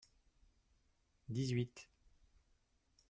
dix-huit. 1.29 1.77